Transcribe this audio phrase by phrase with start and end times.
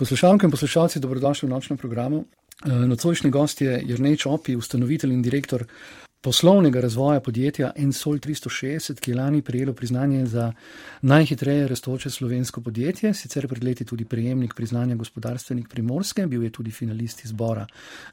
[0.00, 2.24] Poslušalke in poslušalci, dobrodošli v nočnem programu.
[2.64, 5.66] Nocojšnji gost je Jrnej Čopi, ustanovitelj in direktor
[6.20, 10.52] poslovnega razvoja podjetja Ensol 360, ki je lani prejelo priznanje za
[11.02, 16.70] najhitreje rastoče slovensko podjetje, sicer pred leti tudi prejemnik priznanja gospodarstvenik Primorske, bil je tudi
[16.70, 17.66] finalist izbora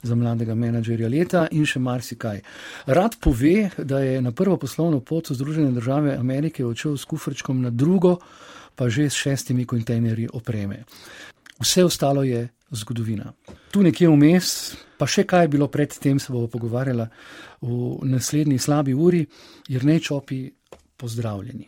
[0.04, 2.42] za mladega menedžerja leta in še marsikaj.
[2.86, 7.62] Rad pove, da je na prvo poslovno pot v Združene države Amerike odšel s kufrčkom
[7.62, 8.18] na drugo,
[8.76, 10.84] pa že s šestimi kontejnerji opreme.
[11.60, 13.34] Vse ostalo je zgodovina.
[13.72, 17.08] Tu nekje vmes, pa še kaj je bilo predtem, se bomo pogovarjali
[17.62, 19.26] v naslednji slabi uri,
[19.68, 20.44] jer nečopi,
[20.98, 21.68] pozdravljeni.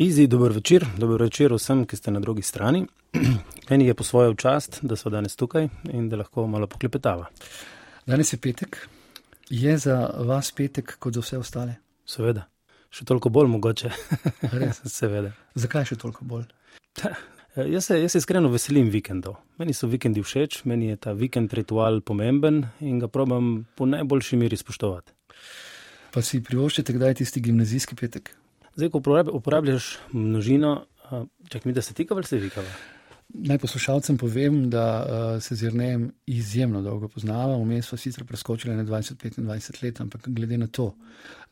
[0.00, 2.86] Izi, dober večer, dober večer vsem, ki ste na drugi strani.
[3.70, 7.26] Meni je po svojo čast, da smo danes tukaj in da lahko malo poklepetava.
[8.06, 8.78] Danes je petek,
[9.50, 11.74] je za vas petek kot za vse ostale?
[12.06, 12.46] Seveda,
[12.90, 13.90] še toliko bolj mogoče.
[14.98, 15.34] Seveda.
[15.54, 16.48] Zakaj še toliko bolj?
[17.04, 17.20] Eh,
[17.66, 19.36] jaz se, jaz se iskreno veselim vikendov.
[19.58, 24.38] Meni so vikendi všeč, meni je ta vikend ritual pomemben in ga probam po najboljši
[24.40, 25.12] meri spoštovati.
[26.10, 28.32] Pa si privoščite, kdaj je tisti gimnazijski petek?
[28.74, 30.86] Zdaj, ko uporabljaš množino,
[31.48, 32.99] čak mi, da se tika ali se vikava.
[33.34, 37.56] Naj poslušalcem povem, da uh, se z Jrnejem izjemno dolgo poznava.
[37.56, 40.94] Vmes smo sicer preskočili na 20-25 let, ampak glede na to,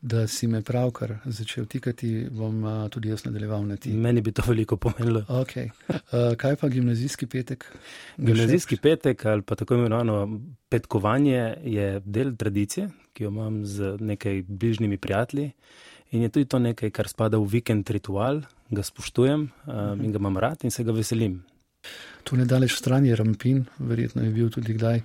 [0.01, 3.93] da si me pravkar začel tikati, bom uh, tudi jaz nadaljeval na ti.
[3.93, 5.23] Meni bi to veliko pomenilo.
[5.29, 5.69] Okay.
[5.89, 7.65] Uh, kaj pa gimnazijski petek?
[8.17, 14.43] Gimnazijski petek ali pa tako imenovano petkovanje je del tradicije, ki jo imam z nekaj
[14.47, 15.51] bližnjimi prijatelji.
[16.11, 20.05] In je tudi to nekaj, kar spada v vikend ritual, ga spoštujem uh -huh.
[20.05, 21.43] in ga imam rad in se ga veselim.
[22.29, 24.99] Tu ne daleč stran je Rampin, verjetno je bil tudi kdaj.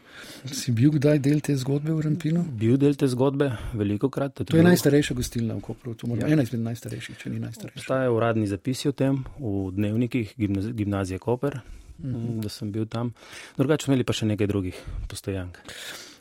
[0.52, 2.42] Si bil kdaj del te zgodbe v Rampinu?
[2.44, 4.42] Bil del te zgodbe, veliko krat.
[4.42, 4.66] To je bil...
[4.66, 6.36] najstarejša gostilna v Kopru, to mora biti ja.
[6.36, 7.80] ena izmed najstarejših, če ni najstarejša.
[7.80, 12.14] Obstajajo uradni zapisi o tem v dnevnikih gimnazije Koper, uh mhm.
[12.18, 12.42] -huh.
[12.42, 13.14] da sem bil tam.
[13.56, 15.58] Drugače imeli pa še nekaj drugih postojank.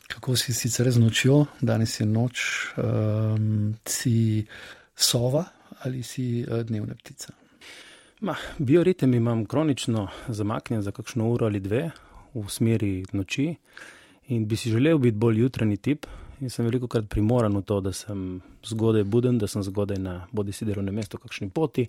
[0.08, 2.40] Kako si sicer z nočjo, danes je noč,
[2.76, 4.46] um, si
[4.96, 5.44] sova
[5.84, 7.43] ali si uh, dnevna ptica?
[8.24, 11.90] Ma, bioritem imam kronično zamaknjen za kakšno uro ali dve
[12.34, 13.54] v smeri noči
[14.28, 16.06] in bi si želel biti bolj jutranji tip.
[16.40, 20.26] In sem veliko krat primoran v to, da sem zgodaj buden, da sem zgodaj na
[20.32, 21.86] bodi si delovnem mestu, kakšni poti.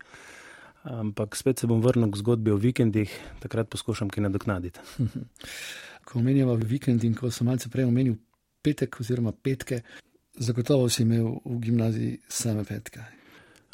[0.84, 4.80] Ampak spet se bom vrnil k zgodbi o vikendih, takrat poskušam kaj nadoknaditi.
[6.06, 8.20] Ko omenjava vikend in ko sem malce prej omenil
[8.62, 9.86] petek oziroma petke,
[10.36, 13.08] zagotovo si imel v gimnaziji same petke.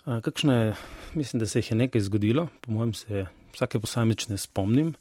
[0.06, 0.74] Kakšne,
[1.14, 4.94] mislim, da se jih je nekaj zgodilo, po mojem se vsake posamične spomnim,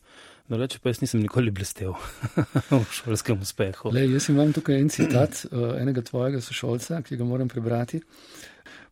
[0.49, 1.95] drugače pa jaz nisem nikoli blestev
[2.71, 3.95] v šolskem uspehu.
[3.95, 8.03] Le, jaz imam tukaj en citat uh, enega tvojega sošolca, ki ga moram prebrati.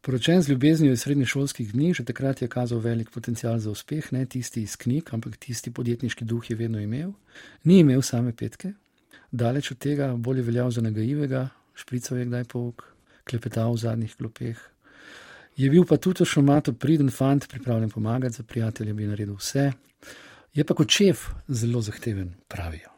[0.00, 4.24] Poročen z ljubeznijo iz srednješolskih dni, že takrat je kazal velik potencial za uspeh, ne
[4.26, 7.12] tisti iz knjig, ampak tisti podjetniški duh je vedno imel.
[7.64, 8.72] Ni imel same petke,
[9.30, 12.86] daleč od tega, bolje veljal za nagajivega, šprical je kdaj pouk,
[13.28, 14.62] klepetal v zadnjih klopeh,
[15.58, 19.72] Je bil pa tudi šumato priden fant, pripravljen pomagati, za prijatelje bi naredil vse.
[20.54, 22.92] Je pa kot šef zelo zahteven, pravijo.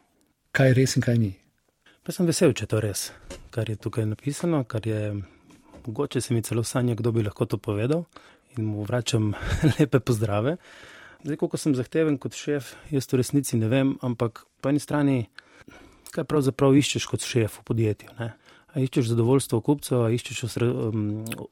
[0.52, 1.30] Kaj je res in kaj ni.
[2.04, 3.06] Pa sem vesel, če je to res,
[3.54, 5.14] kar je tukaj napisano, kar je
[5.86, 8.04] mogoče se mi celo sanja, kdo bi lahko to povedal
[8.58, 9.32] in mu vračam
[9.78, 10.56] lepe pozdrave.
[11.24, 15.26] Zdaj, koliko sem zahteven kot šef, jaz to resnici ne vem, ampak po eni strani,
[16.12, 18.12] kaj pravzaprav iščeš kot šef v podjetju.
[18.20, 18.32] Ne?
[18.78, 20.56] Iščeš zadovoljstvo kupcev, a iščeš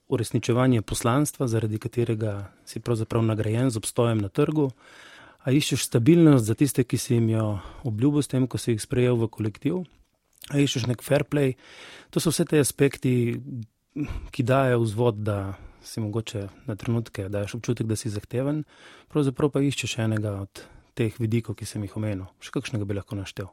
[0.09, 4.69] uresničevanje poslanstva, zaradi katerega si pravzaprav nagrajen z obstojem na trgu,
[5.43, 7.47] a iščeš stabilnost za tiste, ki si jim jo
[7.89, 9.83] obljubil s tem, ko si jih sprejel v kolektiv,
[10.51, 11.57] a iščeš nek fair play.
[12.15, 13.15] To so vse te aspekti,
[14.31, 18.63] ki dajo vzvod, da si mogoče na trenutke daš občutek, da si zahteven,
[19.11, 20.63] pravzaprav pa iščeš enega od
[20.99, 22.29] teh vidikov, ki sem jih omenil.
[22.43, 23.51] Še kakšnega bi lahko naštel?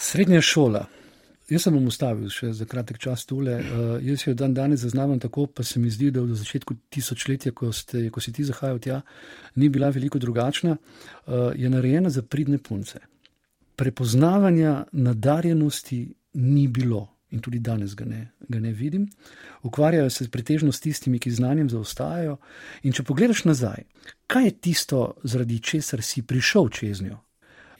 [0.00, 0.86] Srednja šola.
[1.50, 3.56] Jaz sem bom ustavil še za kratek čas tole.
[3.58, 7.50] Uh, jaz jo dan danes zaznavam tako, pa se mi zdi, da v začetku tisočletja,
[7.50, 9.00] ko, ste, ko si ti zahajal tja,
[9.58, 13.02] ni bila veliko drugačna, uh, je narejena za pridne punce.
[13.76, 16.04] Prepoznavanja nadarjenosti
[16.38, 19.08] ni bilo in tudi danes ga ne, ga ne vidim.
[19.62, 22.36] Ukvarjajo se pretežno s tistimi, ki znanjem zaostajajo.
[22.82, 23.84] In če pogledaš nazaj,
[24.30, 27.20] kaj je tisto, zaradi česar si prišel čez njo?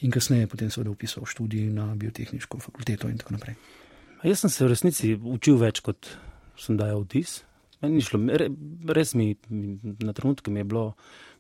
[0.00, 3.56] In kasneje potem seveda upisal študij na biotehniško fakulteto in tako naprej.
[4.24, 6.08] Jaz sem se v resnici učil več, kot
[6.60, 7.40] sem dajal vtis.
[7.80, 8.20] Šlo,
[8.92, 9.32] res mi
[10.04, 10.86] na trenutke mi je bilo,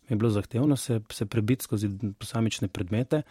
[0.08, 3.22] mi je bilo zahtevno se, se prebiti skozi posamične predmete.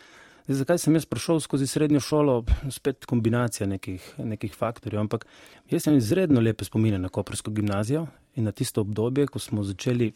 [0.50, 2.36] Zdaj, zakaj sem jaz prišel skozi srednjo šolo,
[2.74, 5.02] spet kombinacija nekih, nekih faktorjev.
[5.02, 5.26] Ampak
[5.70, 10.12] jaz sem izredno lepe spomine na Kopersko gimnazijo in na tisto obdobje, ko smo začeli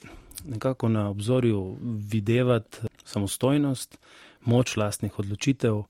[0.45, 3.97] nekako na obzorju videti samostojnost,
[4.45, 5.83] moč lastnih odločitev.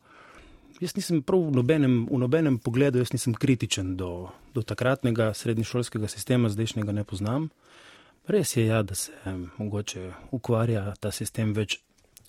[0.82, 6.10] Jaz nisem prav v nobenem, v nobenem pogledu, jaz nisem kritičen do, do takratnega srednješolskega
[6.12, 7.50] sistema, zdajšnjega ne poznam.
[8.28, 9.12] Res je, ja, da se
[9.58, 11.80] mogoče ukvarja ta sistem več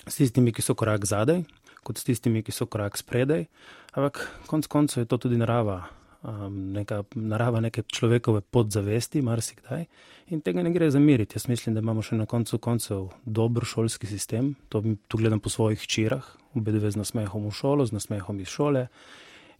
[0.07, 1.45] s tistimi, ki so korak zadaj,
[1.87, 3.47] kot s tistimi, ki so korak spredaj.
[3.95, 5.85] Ampak konec koncev je to tudi narava,
[6.25, 9.85] um, neka narava neke človekove podzavesti, marsikdaj.
[10.33, 11.37] In tega ne gre zamiriti.
[11.37, 14.55] Jaz mislim, da imamo še na koncu koncev dober šolski sistem.
[14.73, 16.25] To tu gledam po svojih čirah,
[16.57, 18.87] obedve z nasmehom v šolo, z nasmehom iz šole.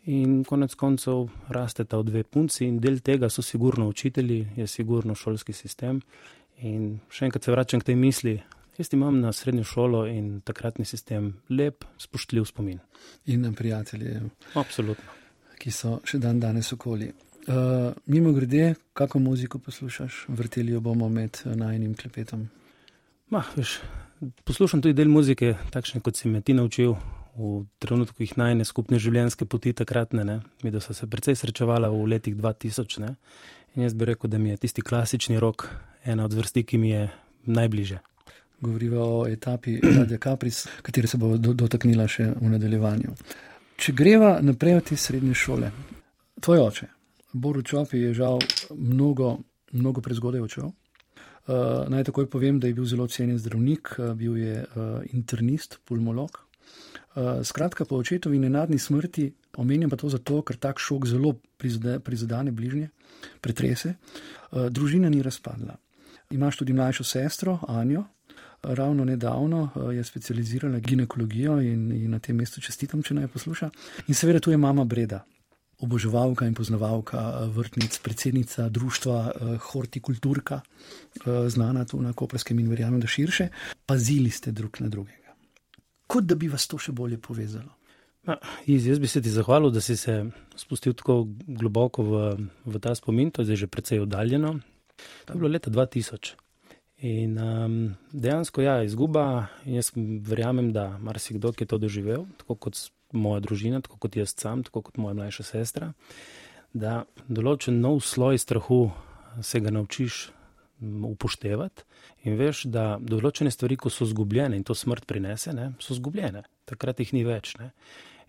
[0.09, 5.15] In konec koncev raste ta dve punci in del tega so sigurno učitelji, je sigurno
[5.15, 6.03] šolski sistem.
[6.65, 8.37] In še enkrat se vračam k tej misli,
[8.75, 12.81] Jaz imam na srednjo šolo in takratni sistem lep, spoštljiv spomin.
[13.31, 14.23] In na prijatelje.
[14.55, 15.24] Absolutno.
[15.59, 17.11] Ki so še dan danes okoli.
[17.45, 22.47] Uh, mimo grede, kako muziko poslušaš, vrteli jo bomo med uh, najnim klepetom.
[23.31, 23.79] Ma, veš,
[24.49, 26.97] poslušam tudi del muzike, takšne kot si me ti naučil
[27.35, 30.25] v trenutku jih najne skupne življenjske poti takratne.
[30.25, 30.39] Ne?
[30.63, 33.03] Mi, da so se precej srečevala v letih 2000.
[33.03, 33.15] Ne?
[33.75, 35.67] In jaz bi rekel, da mi je tisti klasični rok
[36.07, 37.07] ena od vrsti, ki mi je
[37.45, 38.01] najbližje
[38.65, 43.17] govoriva o etapi Radia Capris, kateri se bo do, dotaknila še v nadaljevanju.
[43.75, 45.69] Če greva naprej od te srednje šole,
[46.41, 46.87] tvoj oče,
[47.35, 48.39] Boru Čopi, je žal
[48.71, 49.39] mnogo,
[49.75, 50.69] mnogo prezgodaj odšel.
[51.45, 55.81] Uh, naj takoj povem, da je bil zelo cenjen zdravnik, uh, bil je uh, internist,
[55.85, 56.39] pulmolog.
[56.39, 59.27] Uh, skratka, po očetovi nenadni smrti,
[59.61, 62.89] omenjam pa to zato, ker tak šok zelo prizadene, prizadene bližnje,
[63.43, 65.77] pretrese, uh, družina ni razpadla.
[66.31, 68.07] Imaš tudi mlajšo sestro, Anjo,
[68.65, 73.71] ravno nedavno eh, je specializirala ginekologijo in, in na tem mestu čestitam, če naj posluša.
[74.09, 75.25] In seveda tu je mama Breda,
[75.79, 80.61] oboževalka in poznavalka eh, vrtnic, predsednica društva eh, Hortikulturka,
[81.49, 83.49] znana tu na Koperskem in verjamem, da širše.
[83.87, 85.35] Pazili ste drug na drugega.
[86.07, 87.73] Kot da bi vas to še bolje povezalo.
[88.25, 90.23] Ma, iz, jaz bi se ti zahvalil, da si se
[90.57, 92.23] spustil tako globoko v,
[92.65, 94.57] v ta spomin, to je že precej oddaljeno.
[95.27, 96.44] To je bilo leta 2000.
[97.03, 97.79] In um,
[98.13, 99.49] dejansko ja, izguba.
[99.67, 102.79] Jaz verjamem, da marsikdo, ki je to doživel, tako kot
[103.15, 105.93] moja družina, tako kot jaz sam, tako kot moja mlajša sestra,
[106.75, 108.89] da določen nov sloj strahu
[109.43, 110.29] se ga naučiš
[110.85, 111.85] upoštevati
[112.27, 116.45] in veš, da določene stvari, ko so zgubljene in to smrt prinese, ne, so zgubljene,
[116.69, 117.55] takrat jih ni več.
[117.61, 117.71] Ne.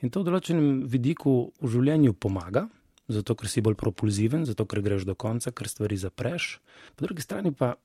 [0.03, 2.67] In to v določenem vidiku v življenju pomaga.
[3.05, 6.55] Zato, ker si bolj propulziven, zato, ker greš do konca, ker stvari zapreš.
[6.97, 7.75] Po drugi strani pa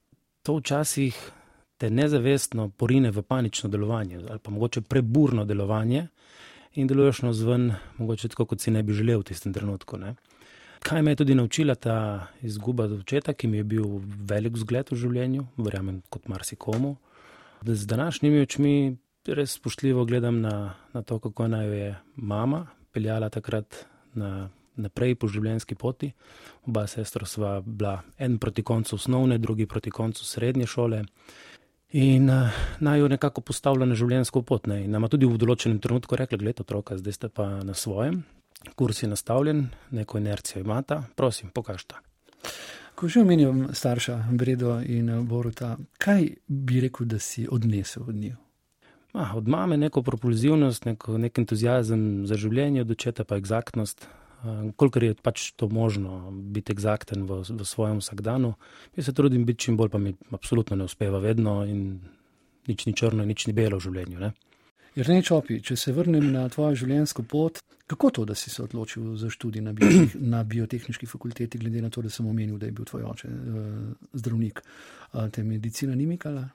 [0.42, 1.30] to včasih
[1.78, 6.08] te nezavestno porine v panično delovanje ali pa mogoče preburno delovanje
[6.74, 9.98] in deluješ na zven, mogoče tako, kot si ne bi želel v tistem trenutku.
[9.98, 10.14] Ne?
[10.82, 14.96] Kaj me je tudi naučila ta izguba očeta, ki mi je bil velik zgled v
[14.96, 16.96] življenju, verjamem, kot marsikomu,
[17.62, 18.74] da z današnjimi očmi
[19.26, 23.84] res spoštljivo gledam na, na to, kako naj jo je mama peljala takrat
[24.14, 24.48] na
[24.80, 26.12] naprej po življenjski poti.
[26.66, 31.04] Oba sestra sva bila en proti koncu osnovne, drugi proti koncu srednje šole.
[31.92, 32.50] In uh,
[32.80, 34.68] naj jo nekako postavlja na življenjsko pot.
[34.70, 34.84] Ne.
[34.84, 38.20] In nama tudi v določenem trenutku rekla: Glej, otroka, zdaj ste pa na svojem,
[38.78, 41.98] kurs je nastavljen, neko inercijo imata, prosim, pokažite.
[42.94, 48.14] Ko že omenjam starša Bredo in eh, Boruta, kaj bi rekel, da si odnesel od
[48.14, 48.38] njih?
[49.12, 54.19] Ah, od mame neko propulzivnost, neko, nek entuzijazem za življenje, od očeta pa egzaktnost, Eh,
[54.76, 58.54] kolikor je pač to možno, biti eksakten v, v svojem vsakdanu.
[58.96, 62.00] Jaz se trudim biti čim bolj, pa mi absolutno ne uspeva vedno in
[62.68, 64.30] nič ni črno, nič ni belo v življenju.
[64.96, 69.16] Jrnej Čopi, če se vrnem na tvojo življenjsko pot, kako to, da si se odločil
[69.18, 72.74] za študij na, bio, na biotehnički fakulteti, glede na to, da sem omenil, da je
[72.74, 73.68] bil tvoj oče uh,
[74.14, 76.48] zdravnik, uh, te medicina ni mikala?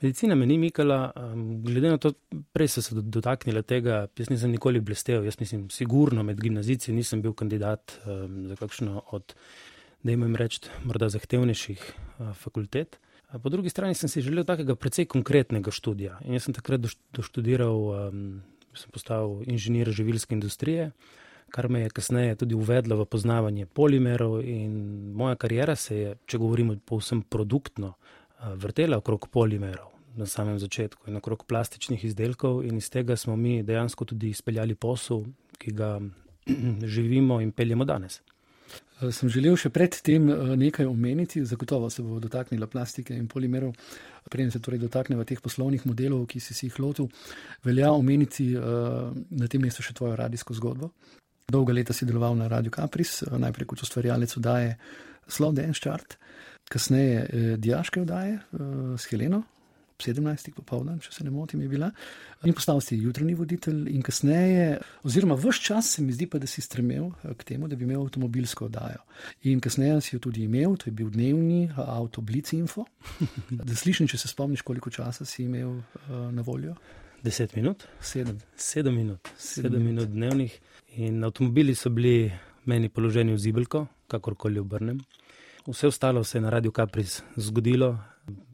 [0.00, 2.14] Medicina me ni mikala, um, glede na to,
[2.56, 7.20] prej sem se dotaknila tega, jaz nisem nikoli blestev, jaz mislim, sigurno med gimnazici nisem
[7.20, 9.34] bil kandidat um, za kakšno od,
[10.02, 12.96] da imam reči, morda zahtevnejših uh, fakultet.
[13.42, 17.76] Po drugi strani sem si želel takega precej konkretnega študija in jaz sem takrat doštudiral,
[18.08, 18.24] um,
[18.74, 20.90] sem postal inženir živilske industrije,
[21.50, 26.38] kar me je kasneje tudi uvedlo v poznavanje polimerov in moja karijera se je, če
[26.38, 27.94] govorimo povsem produktno,
[28.54, 33.62] vrtela okrog polimerov na samem začetku in okrog plastičnih izdelkov, in iz tega smo mi
[33.62, 35.24] dejansko tudi izpeljali posel,
[35.58, 36.00] ki ga
[36.96, 38.20] živimo in peljemo danes.
[39.00, 40.26] Sem želel še predtem
[40.60, 43.72] nekaj omeniti, zagotovo se bo dotaknila plastike in polimerov.
[44.30, 47.08] Preden se torej dotaknemo teh poslovnih modelov, ki si jih lotil,
[47.64, 50.90] velja omeniti na tem mestu še tvojo radijsko zgodbo.
[51.50, 54.76] Dolga leta si deloval na Radio Capris, najprej kot ustvarjalec oddaje
[55.28, 56.16] Slow Dance Chart
[56.70, 58.66] kasneje eh, diaške vdaje eh,
[58.98, 59.42] s Heleno,
[60.00, 60.54] 17.
[60.56, 61.90] popoldan, če se ne motim, je bila.
[62.48, 66.48] In postal si jutranji voditelj in kasneje, oziroma vse čas se mi zdi pa, da
[66.48, 69.02] si stremel eh, k temu, da bi imel avtomobilsko oddajo.
[69.50, 72.86] In kasneje si jo tudi imel, to je bil dnevni avto Blitz Info.
[73.50, 76.76] Da slišim, če se spomniš, koliko časa si imel uh, na voljo.
[77.22, 77.82] Deset minut?
[78.00, 78.38] Sedem.
[78.56, 79.28] Sedem minut.
[79.36, 80.54] Sedem, Sedem minut dnevnih.
[81.02, 82.30] In avtomobili so bili
[82.64, 85.00] meni položeni v zibelko, kakorkoli obrnem.
[85.66, 87.98] Vse ostalo se je na Radio Capris zgodilo.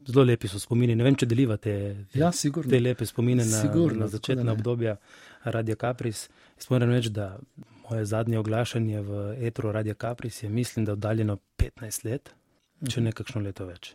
[0.07, 0.95] Zelo lepi so spomini.
[0.95, 1.71] Ne vem, če delivate
[2.15, 4.95] ja, te lepe spomine na, sigurno, na začetna obdobja
[5.43, 6.27] Radio Capris.
[6.57, 7.37] Spomnim reči, da
[7.89, 12.33] moje zadnje oglašanje v etru Radio Capris je, mislim, da oddaljeno 15 let,
[12.89, 13.93] če ne kakšno leto več.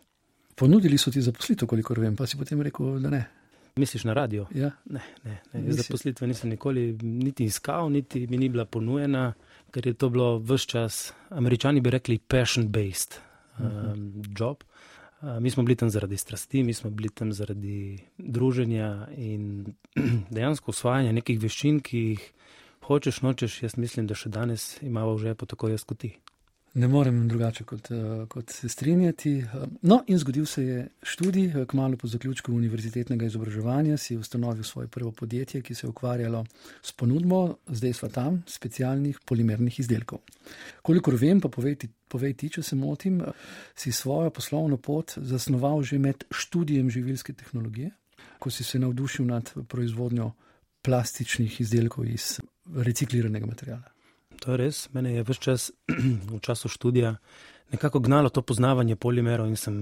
[0.55, 3.23] Ponudili so ti zaposlitev, kolikor vem, pa si potem rekel, da ne.
[3.75, 4.45] Misliš na radio?
[4.53, 4.71] Ja.
[4.85, 5.71] Ne, ne, ne.
[5.73, 9.33] Zaposlitve nisem nikoli niti iskal, niti mi ni bila ponujena
[9.73, 13.17] ker je to bilo vse čas, američani bi rekli, passion-based
[13.59, 14.63] um, job.
[15.21, 19.73] Uh, mi smo bili tam zaradi strasti, mi smo bili tam zaradi druženja in
[20.35, 22.27] dejansko usvajanja nekih veščin, ki jih
[22.85, 23.61] hočeš, nočeš.
[23.63, 26.13] Jaz mislim, da še danes imamo v žepu tako jaz kot ti.
[26.73, 29.31] Ne morem drugače kot, eh, kot se strinjati.
[29.37, 34.63] Eh, no, in zgodil se je študij, eh, kmalo po zaključku univerzitetnega izobraževanja si ustanovil
[34.63, 36.45] svoje prvo podjetje, ki se je ukvarjalo
[36.81, 40.19] s ponudbo, zdaj sva tam, specialnih polimernih izdelkov.
[40.81, 43.21] Kolikor vem, pa povej ti, povej ti, če se motim,
[43.75, 47.91] si svojo poslovno pot zasnoval že med študijem živilske tehnologije,
[48.39, 50.31] ko si se navdušil nad proizvodnjo
[50.81, 52.39] plastičnih izdelkov iz
[52.75, 53.93] recikliranega materijala.
[54.39, 54.87] To je res.
[54.93, 55.71] Mene je vse čas
[56.31, 57.15] v času študija
[57.73, 59.77] nekako gnalo to poznavanje polimerov in sem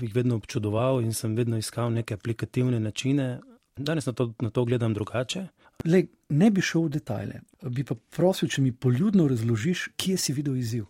[0.00, 3.40] jih vedno občudoval in sem vedno iskal neke aplikativne načine.
[3.76, 5.46] Danes na to, na to gledam drugače.
[5.84, 7.40] Le, ne bi šel v detajle,
[7.70, 10.84] bi pa prosil, če mi poljudno razložiš, kje si videl izziv.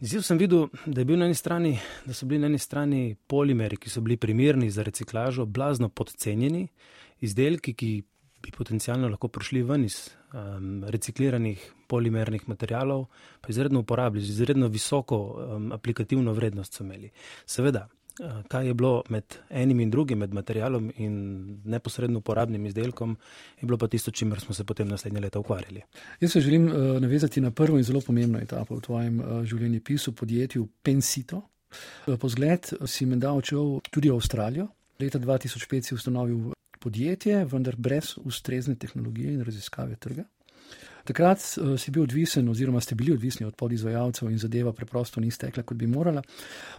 [0.00, 1.74] Izziv sem videl, da, bil strani,
[2.06, 6.68] da so bili na eni strani polimeri, ki so bili primerni za reciklažo, blazno podcenjeni,
[7.20, 7.90] izdelki, ki
[8.42, 13.06] bi potencialno lahko prišli ven iz um, recikliranih polimernih materijalov,
[13.40, 17.10] pa izredno uporabljali, izredno visoko um, aplikativno vrednost so imeli.
[17.46, 17.88] Seveda,
[18.20, 21.14] uh, kaj je bilo med enim in drugim, med materijalom in
[21.64, 23.16] neposredno uporabnim izdelkom,
[23.60, 25.82] je bilo pa tisto, čimer smo se potem naslednje leta ukvarjali.
[26.20, 30.12] Jaz se želim uh, navezati na prvo in zelo pomembno etapo v tvojem uh, življenjepisu,
[30.12, 31.42] podjetju Pensito.
[32.20, 34.66] Po zgled si me dal odšel tudi Avstralijo.
[34.98, 40.24] Leta 2005 si ustanovil podjetje, vendar brez ustrezne tehnologije in raziskave trga.
[41.04, 45.30] Takrat uh, si bil odvisen, oziroma ste bili odvisni od podizvajalcev in zadeva preprosto ni
[45.30, 46.22] stekla, kot bi morala.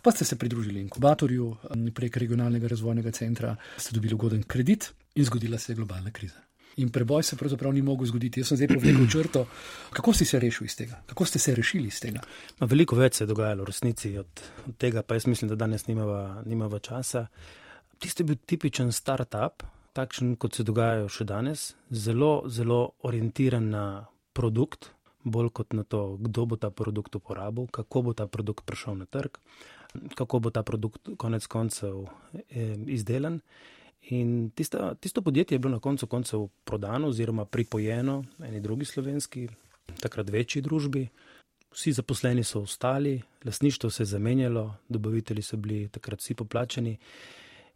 [0.02, 5.26] Pa ste se pridružili inkubatorju um, prek regionalnega razvojnega centra, ste dobili ugoden kredit in
[5.26, 6.40] zgodila se je globalna kriza.
[6.78, 8.40] In preboj se pravzaprav ni mogel zgoditi.
[8.40, 9.46] Jaz sem zdaj povedal črto,
[9.92, 12.22] kako si se rešil iz tega, kako ste se rešili iz tega.
[12.60, 15.60] Ma veliko več se je dogajalo v resnici od, od tega, pa jaz mislim, da
[15.60, 17.26] danes nimava, nimava časa.
[18.00, 23.86] Tisti je bil tipičen start-up, takšen, kot se dogajajo še danes, zelo, zelo orientiran na
[24.34, 24.92] produkt,
[25.24, 29.06] bolj kot na to, kdo bo ta produkt uporabil, kako bo ta produkt prišel na
[29.06, 29.38] trg,
[30.16, 32.08] kako bo ta produkt konec koncev
[32.50, 33.42] eh, izdelan.
[34.10, 39.48] In tista, tisto podjetje je bilo na koncu koncev prodano oziroma pripojeno eni drugi slovenski,
[40.02, 41.08] takrat večji družbi.
[41.72, 46.98] Vsi zaposleni so ostali, lasništvo se je zamenjalo, dobavitelji so bili takrat vsi poplačeni.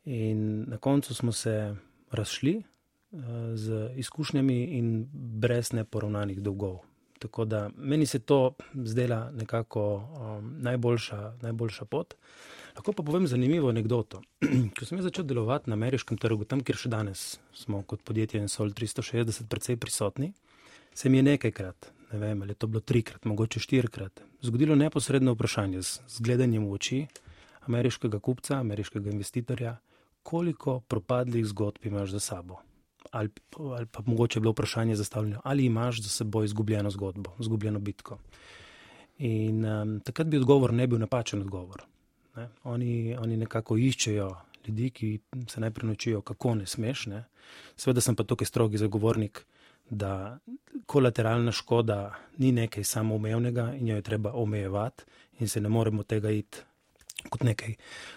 [0.05, 1.75] In na koncu smo se
[2.15, 3.21] razšli uh,
[3.55, 6.81] z izkušnjami in brez neporovnanih dolgov.
[7.19, 12.13] Tako da meni se to zdela nekako um, najboljša, najboljša pot.
[12.75, 14.21] Lahko pa povem zanimivo anegdoto.
[14.79, 18.73] Ko sem začel delovati na ameriškem trgu, tam, kjer še danes smo kot podjetje Ensol
[18.75, 20.33] 360 precej prisotni,
[20.93, 25.33] se mi je nekajkrat, ne vem, ali je to bilo trikrat, mogoče štirikrat, zgodilo neposredno
[25.35, 26.99] vprašanje z gledanjem v oči
[27.65, 29.77] ameriškega kupca, ameriškega investitorja,
[30.25, 32.55] koliko propadlih zgodb imaš za sabo.
[33.11, 37.79] Ali, ali pa mogoče je bilo vprašanje zastavljeno, ali imaš za seboj izgubljeno zgodbo, izgubljeno
[37.79, 38.17] bitko.
[39.17, 41.83] In um, takrat bi odgovor ne bil napačen odgovor.
[42.35, 42.49] Ne?
[42.63, 44.31] Oni, oni nekako iščejo
[44.67, 47.05] ljudi, ki se najprej naučijo, kako ne smeš.
[47.05, 47.23] Ne?
[47.75, 49.45] Sveda sem pa tukaj strogi zagovornik,
[49.89, 50.39] da
[50.85, 55.03] kolateralna škoda ni nekaj samoumevnega in jo je treba omejevati,
[55.39, 56.65] in se ne moremo tega iti
[57.29, 57.75] kot nekaj,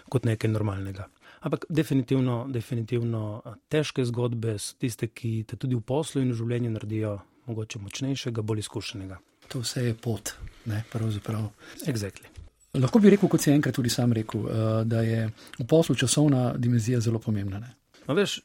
[0.09, 1.07] kot nekaj normalnega.
[1.39, 3.41] Ampak definitivno, definitivno
[3.71, 7.13] težke zgodbe so tiste, ki te tudi v poslu in v življenju naredijo
[7.47, 9.19] mogoče močnejšega, bolj izkušenega.
[9.49, 10.33] To vse je pot,
[10.69, 11.47] ne pravzaprav.
[11.89, 12.27] Exactly.
[12.77, 14.43] Lahko bi rekel, kot si enkrat tudi sam rekel,
[14.85, 15.23] da je
[15.57, 17.63] v poslu časovna dimenzija zelo pomembna.
[18.05, 18.39] No, veš,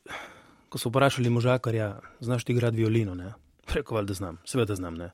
[0.73, 1.91] ko so vprašali možakarja,
[2.25, 3.15] znaš ti igrati violino?
[3.15, 3.35] Ne?
[3.75, 4.97] Rekel, da znam, seveda znam.
[4.97, 5.11] Ne?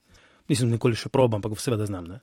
[0.48, 2.06] Nisem nikoli še proba, ampak seveda znam.
[2.12, 2.20] Ne?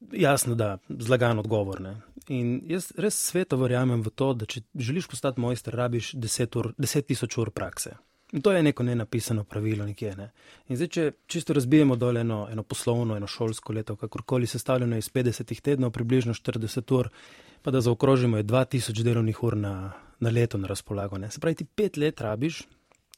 [0.00, 1.80] Jasno, da zlagan odgovor.
[1.80, 1.96] Ne?
[2.28, 7.36] In jaz res sveto verjamem v to, da če želiš postati mojster, rabiš 10 tisoč
[7.38, 7.96] ur prakse.
[8.32, 10.14] In to je neko nenapisano pravilo nekje.
[10.16, 10.30] Ne?
[10.70, 15.10] In zdaj, če čisto razbijemo dol eno, eno poslovno, eno šolsko leto, kakorkoli sestavljeno iz
[15.10, 17.10] 50 tednov, približno 40 ur,
[17.62, 21.18] pa da zaokrožimo je 2000 delovnih ur na, na leto na razpolago.
[21.18, 21.30] Ne?
[21.30, 22.62] Se pravi, ti pet let rabiš,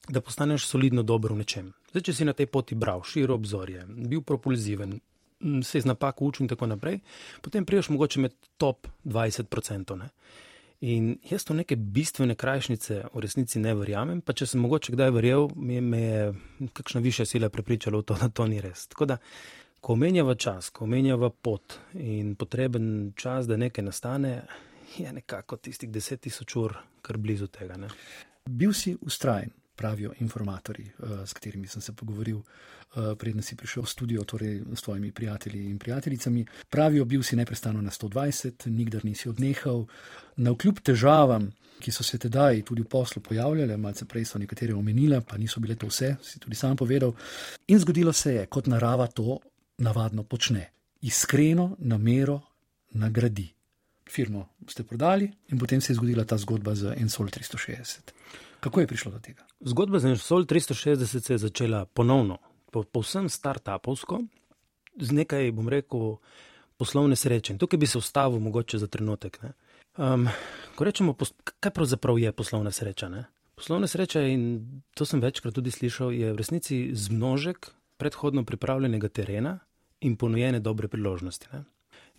[0.09, 1.73] da postaneš solidno dober v nečem.
[1.93, 4.97] Zdaj, če si na tej poti bral, širo obzorje, bil propulziven,
[5.63, 7.01] se iz napak učil in tako naprej,
[7.43, 9.97] potem priješ mogoče med top 20%.
[9.99, 10.09] Ne?
[10.81, 15.13] In jaz to neke bistvene krajšnice v resnici ne verjamem, pa če sem mogoče kdaj
[15.15, 16.25] verjel, me, me je
[16.75, 18.89] kakšna višja sila prepričala v to, da to ni res.
[18.91, 19.19] Tako da,
[19.83, 24.35] ko omenjava čas, ko omenjava pot in potreben čas, da nekaj nastane,
[24.99, 27.79] je nekako tistih deset tisoč ur kar blizu tega.
[27.79, 27.89] Ne?
[28.47, 33.83] Bil si ustrajen pravijo informatorji, eh, s katerimi sem se pogovoril, eh, predtem si prišel
[33.83, 36.47] v studio, torej s svojimi prijatelji in prijateljicami.
[36.71, 39.87] Pravijo, bil si neprestano na 120, nikdar nisi odnehal.
[40.37, 41.51] Na vkljub težavam,
[41.81, 45.61] ki so se tedaj tudi v poslu pojavljale, malce prej so nekatere omenile, pa niso
[45.61, 47.15] bile to vse, si tudi sam povedal.
[47.69, 49.39] In zgodilo se je, kot narava to
[49.79, 50.71] navadno počne.
[51.03, 52.41] Iskreno, namero,
[52.95, 53.49] nagradi.
[54.11, 58.13] Firmo ste prodali, in potem se je zgodila ta zgodba z Ensol 360.
[58.63, 59.43] Kako je prišlo do tega?
[59.61, 62.39] Zgodba za Sol 360 se je začela ponovno,
[62.71, 64.21] povsem po start-upovsko,
[65.01, 66.17] z nekaj, bom rekel,
[66.79, 67.53] poslovne sreče.
[67.53, 69.41] In tukaj bi se ustavil mogoče za trenutek.
[69.99, 70.29] Um,
[70.79, 71.17] ko rečemo,
[71.61, 73.09] kaj pravzaprav je poslovna sreča?
[73.09, 73.25] Ne?
[73.59, 74.63] Poslovna sreča, in
[74.95, 79.59] to sem večkrat tudi slišal, je v resnici zmnožek predhodno pripravljenega terena
[80.01, 81.51] in ponujene dobre priložnosti.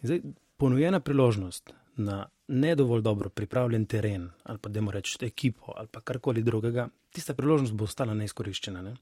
[0.03, 0.21] Zdaj,
[0.57, 6.01] ponujena priložnost na ne dovolj dobro pripravljen teren, ali pa da reč ekipo, ali pa
[6.01, 8.81] karkoli drugega, tista priložnost bo ostala neizkoriščena.
[8.81, 8.95] Ne?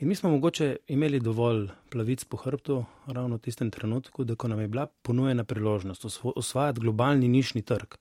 [0.00, 4.48] In mi smo mogoče imeli dovolj plavic po hrbtu, ravno v tistem trenutku, da ko
[4.48, 7.94] nam je bila ponujena priložnost osvajati globalni nišni trg,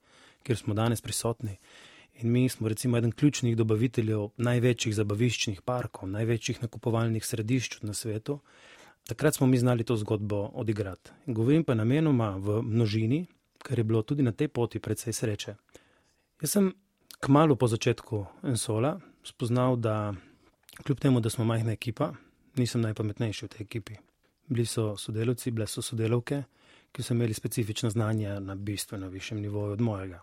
[0.44, 1.58] kjer smo danes prisotni.
[2.22, 8.40] In mi smo recimo eden ključnih dobaviteljev največjih zabaviščnih parkov, največjih nakupovalnih središč na svetu.
[9.08, 11.12] Takrat smo mi znali to zgodbo odigrati.
[11.26, 13.26] Govorim pa namenoma v množini,
[13.66, 15.56] ker je bilo tudi na tej poti precej sreče.
[16.42, 16.74] Jaz sem
[17.20, 20.14] kmalo po začetku Ensola spoznal, da
[20.84, 22.14] kljub temu, da smo majhna ekipa,
[22.56, 23.98] nisem najpametnejši v tej ekipi.
[24.48, 26.44] Bili so sodelavci, bile so sodelavke,
[26.92, 30.22] ki so imeli specifična znanja na bistveno višjem nivoju od mojega.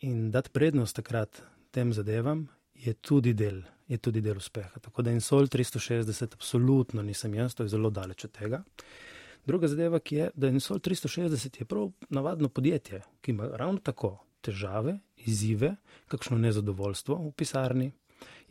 [0.00, 4.80] In dati prednost takrat tem zadevam je tudi del, je tudi del uspeha.
[4.80, 8.62] Tako da Ensol 360 absolutno nisem jaz, to je zelo daleč od tega.
[9.48, 13.80] Druga zadeva, ki je, da je Nisol 360 je prav navadno podjetje, ki ima ravno
[13.80, 15.70] tako težave, izzive,
[16.08, 17.86] kakšno nezadovoljstvo v pisarni.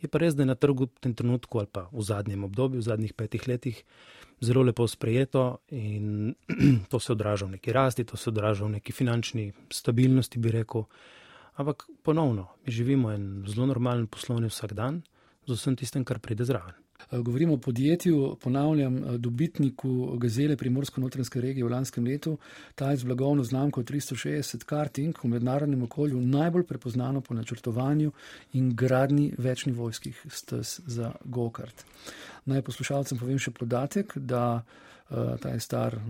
[0.02, 2.82] Je pa res, da je na trgu v tem trenutku ali pa v zadnjem obdobju,
[2.82, 3.78] v zadnjih petih letih,
[4.42, 6.34] zelo lepo sprejeto in
[6.90, 10.88] to se odraža v neki rasti, to se odraža v neki finančni stabilnosti, bi rekel.
[11.62, 15.02] Ampak ponovno, mi živimo en zelo normalen poslovni vsakdan
[15.46, 16.87] z vsem tistem, kar pride zraven.
[16.98, 22.38] Eh, govorimo o podjetju, ponavljam, eh, dobitniku Gazele Primorsko-Notranske regije v lanskem letu.
[22.74, 28.12] Ta je z blagovno znamko 360 karting v mednarodnem okolju najbolj prepoznano po načrtovanju
[28.52, 31.84] in gradni večnivojskih stez za go-kart.
[32.44, 34.62] Naj poslušalcem povem še podatek, da
[35.10, 36.00] uh, ta je star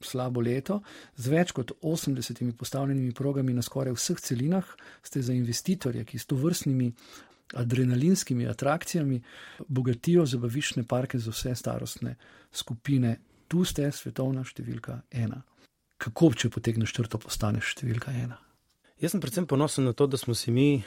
[0.00, 0.80] slabo leto,
[1.16, 6.26] z več kot 80 postavljenimi programi na skoraj vseh celinah ste za investitorje, ki s
[6.26, 6.92] to vrstnimi
[7.52, 9.20] adrenalinskimi atrakcijami,
[9.68, 12.14] bogatijo zabavišne parke za vse starostne
[12.52, 13.18] skupine.
[13.48, 15.42] Tu ste svetovna številka ena.
[16.00, 18.38] Kako, če potegneš črto, postaneš številka ena?
[19.00, 20.82] Jaz sem predvsem ponosen na to, da smo si mi,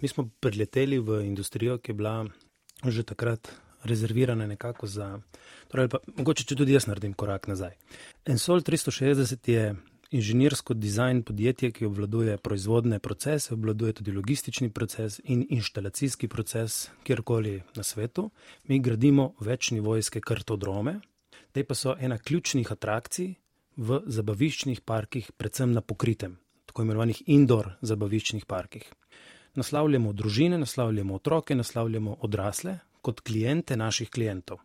[0.00, 2.16] mi smo predleteli v industrijo, ki je bila
[2.86, 3.50] že takrat
[3.84, 5.18] rezervirana nekako za.
[5.68, 7.74] Torej, pa, mogoče, če tudi jaz naredim korak nazaj.
[8.26, 9.64] Ensol 360 je
[10.10, 17.62] inženirsko dizajn podjetje, ki obvladuje proizvodne procese, obvladuje tudi logistični proces in inštalacijski proces kjerkoli
[17.74, 18.30] na svetu.
[18.64, 21.00] Mi gradimo večnivojske kartodrome,
[21.52, 23.34] te pa so ena ključnih atrakcij
[23.76, 28.92] v zabaviščnih parkih, predvsem na pokritem, tako imenovanih indoor zabaviščnih parkih.
[29.54, 34.58] Naslavljamo družine, naslavljamo otroke, naslavljamo odrasle kot klijente naših klientov.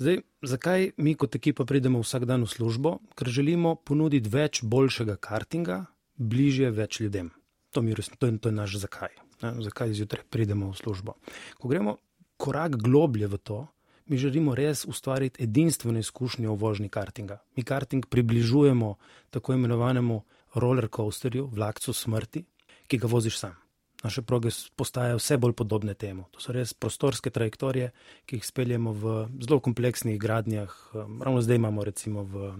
[0.00, 2.94] Zdaj, zakaj mi kot ekipa pridemo vsak dan v službo?
[3.12, 5.82] Ker želimo ponuditi več boljšega kartinga,
[6.16, 7.28] bližje več ljudem.
[7.76, 9.12] To, mi, to, je, to je naš zakaj.
[9.42, 9.52] Ne?
[9.60, 11.18] Zakaj zjutraj pridemo v službo?
[11.60, 11.98] Ko gremo
[12.40, 13.60] korak globlje v to,
[14.08, 17.42] mi želimo res ustvariti edinstveno izkušnjo v vožnji kartinga.
[17.56, 18.94] Mi karting približujemo
[19.30, 20.22] tako imenovanemu
[20.56, 22.46] roller coasterju, vlakcu smrti,
[22.88, 23.59] ki ga voziš sam.
[24.02, 26.24] Naše proge postajajo vse bolj podobne temu.
[26.32, 27.90] To so res prostorske trajektorije,
[28.26, 30.72] ki jih speljemo v zelo kompleksnih gradnjah.
[30.96, 32.52] Ravno zdaj imamo recimo v,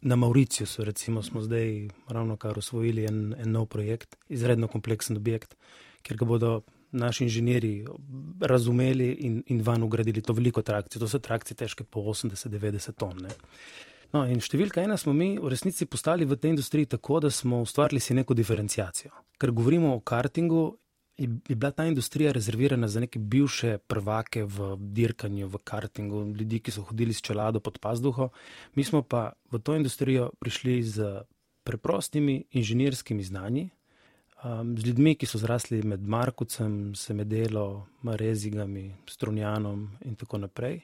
[0.00, 5.56] na Mauriciju, recimo smo zdaj ravno kar usvojili en, en nov projekt, izredno kompleksen objekt,
[6.02, 6.60] kjer ga bodo
[6.92, 7.86] naši inženirji
[8.40, 11.00] razumeli in, in van ugradili to veliko trakcijo.
[11.00, 13.16] To so trakcije težke po 80-90 ton.
[13.22, 13.30] Ne.
[14.12, 17.62] No, in številka ena smo mi v resnici postali v tej industriji tako, da smo
[17.64, 19.21] ustvarili si neko diferencijacijo.
[19.42, 20.76] Ker govorimo o kartingu,
[21.18, 26.60] je, je bila ta industrija rezervirana za neke bivše prvake v dirkanju, v kartingu, ljudi,
[26.62, 28.28] ki so hodili s čelado pod pazduho.
[28.74, 31.24] Mi smo pa v to industrijo prišli z
[31.64, 33.68] preprostimi inženirskimi znanji,
[34.44, 40.80] um, z ljudmi, ki so zrasli med Markucem, Semedelo, Marezigami, Strunjanom in tako naprej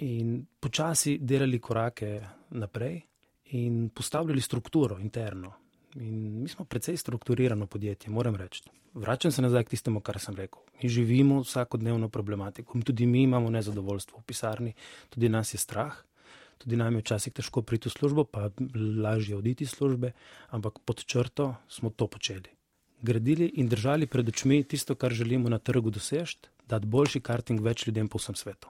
[0.00, 3.00] in počasi delali korake naprej
[3.44, 5.59] in postavljali strukturo interno.
[5.94, 8.62] In mi smo precej strukturirano podjetje, moram reči.
[8.94, 10.62] Vračam se nazaj k tistemu, kar sem rekel.
[10.82, 14.72] Mi živimo vsakodnevno problematiko tudi mi imamo nezadovoljstvo v pisarni,
[15.10, 15.94] tudi nas je strah,
[16.58, 18.50] tudi nam je včasih težko priti v službo, pa
[19.02, 20.12] lažje oditi iz službe,
[20.50, 22.50] ampak pod črto smo to počeli.
[23.02, 27.86] Gradili in držali pred očmi tisto, kar želimo na trgu doseči, dati boljši karting več
[27.86, 28.68] ljudem po vsem svetu.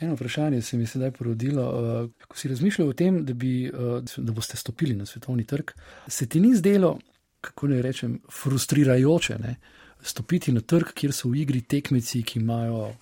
[0.00, 1.64] Eno vprašanje se mi je sedaj porodilo.
[1.64, 5.70] Uh, ko si razmišljal o tem, da, bi, uh, da boste stopili na svetovni trg,
[6.08, 6.98] se ti ni zdelo,
[7.40, 9.56] kako naj rečem, frustrirajoče ne?
[10.02, 12.92] stopiti na trg, kjer so v igri tekmeci, ki imajo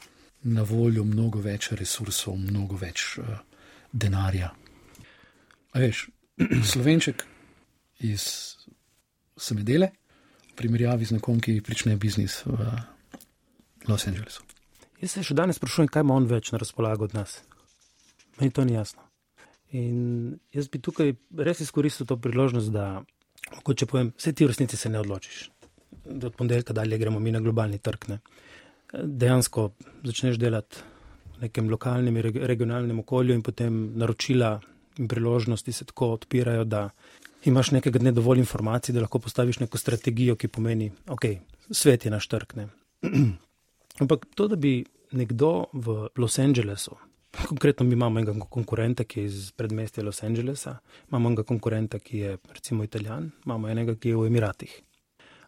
[0.43, 3.37] na voljo mnogo več resursov, mnogo več uh,
[3.93, 4.51] denarja.
[5.73, 6.07] A veš,
[6.73, 7.27] slovenček
[8.09, 8.25] iz
[9.37, 9.91] Semedele,
[10.49, 12.73] v primerjavi z nekom, ki prične biznis v
[13.89, 14.56] Los Angelesu.
[15.03, 17.41] Jaz se še danes sprašujem, kaj ima on več na razpolago od nas.
[18.41, 19.05] Meni to ni jasno.
[19.77, 21.13] In jaz bi tukaj
[21.49, 23.03] res izkoristil to priložnost, da,
[23.67, 25.41] kot če povem, vse ti v resnici se ne odločiš.
[26.17, 28.09] Od ponedeljka dalje gremo mi na globalni trg.
[28.13, 28.21] Ne.
[28.93, 29.71] Dejansko
[30.07, 30.81] začneš delati
[31.37, 34.55] v nekem lokalnem in regionalnem okolju, in potem naročila
[34.97, 36.89] in priložnosti se tako odpirajo, da
[37.45, 42.15] imaš nekega dne dovolj informacij, da lahko postaviš neko strategijo, ki pomeni, okay, svet je
[42.15, 42.57] naš trg.
[44.01, 44.85] Ampak to, da bi
[45.17, 46.97] nekdo v Los Angelesu,
[47.45, 50.79] konkretno mi imamo enega konkurenta, ki je iz predmestja Los Angelesa,
[51.09, 54.77] imamo enega konkurenta, ki je recimo Italijan, imamo enega, ki je v Emiratih.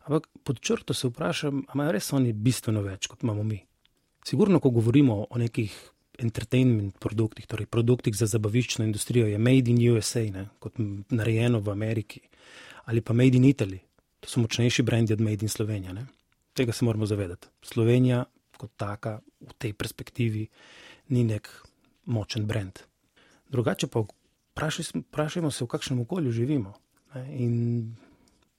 [0.09, 3.61] Ampak pod črto se vprašam, ali imajo res oni bistveno več, kot imamo mi.
[4.25, 5.75] Sigurno, ko govorimo o nekih
[6.19, 10.81] entertainment produktih, torej produktih za zabaviščno industrijo, je Made in USA, ne, kot
[11.11, 12.21] narejeno v Ameriki,
[12.85, 13.79] ali pa Made in Italy.
[14.21, 15.93] To so močnejši brendi od Made in Slovenija.
[15.93, 16.07] Ne.
[16.57, 17.49] Tega se moramo zavedati.
[17.63, 18.25] Slovenija
[18.59, 20.49] kot taka v tej perspektivi
[21.15, 21.49] ni nek
[22.11, 22.83] močen brand.
[23.49, 26.75] Drugače pa vprašajmo se, v kakšnem okolju živimo.
[27.15, 27.25] Ne?
[27.39, 27.55] In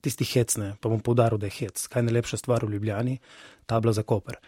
[0.01, 0.73] tisti hec, ne?
[0.81, 1.87] pa bom povdaril, da je hec.
[1.87, 3.19] Kaj je najlepša stvar v Ljubljani?
[3.67, 4.39] Tabla za koper.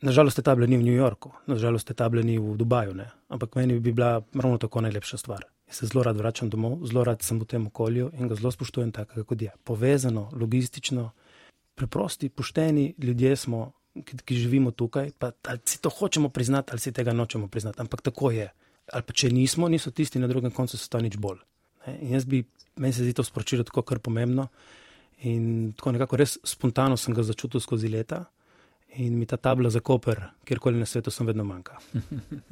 [0.00, 3.10] Nažalost, te table ni v New Yorku, nažalost, te table ni v Dubaju, ne?
[3.28, 5.44] ampak meni bi bila ravno tako najlepša stvar.
[5.68, 8.50] Jaz se zelo rad vračam domov, zelo rad sem v tem okolju in ga zelo
[8.50, 9.52] spoštujem tako, kot je.
[9.64, 11.10] Povezano, logistično,
[11.76, 16.80] preprosti, pošteni ljudje smo, ki, ki živimo tukaj, pa ali si to hočemo priznati, ali
[16.80, 17.80] si tega nočemo priznati.
[17.80, 18.48] Ampak tako je.
[18.92, 21.38] Ali pa če nismo, niso tisti na drugem koncu sveta nič bolj.
[21.86, 21.98] Ne?
[22.02, 22.42] In jaz bi,
[22.76, 24.48] meni se zdi to sporočilo tako kar pomembno.
[25.28, 28.24] In tako nekako res spontano sem ga začutil skozi leta
[28.98, 31.78] in mi ta tabla za koper, kjerkoli na svetu sem vedno manjka.